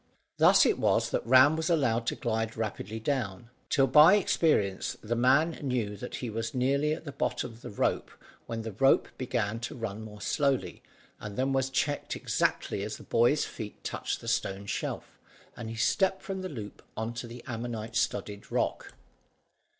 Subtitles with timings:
[0.37, 5.15] Thus it was that Ram was allowed to glide rapidly down, till by experience the
[5.15, 7.53] man knew that he was nearly at the bottom
[8.47, 10.81] when the rope began to run more slowly,
[11.19, 15.19] and then was checked exactly as the boy's feet touched the stone shelf,
[15.55, 18.93] and he stepped from the loop on to the ammonite studded rock.